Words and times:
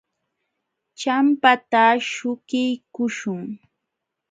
Champata 1.01 1.83
śhukiykuśhun. 2.09 3.43